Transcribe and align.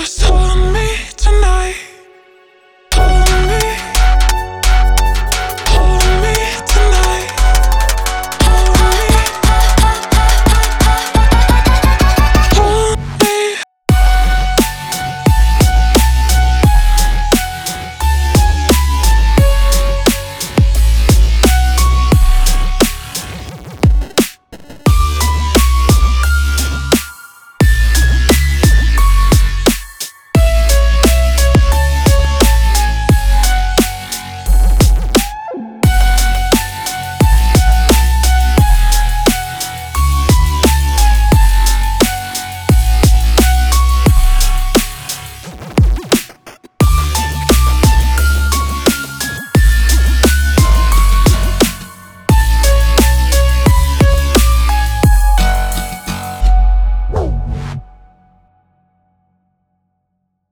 lost 0.00 0.30
on 0.30 0.72
me 0.72 0.79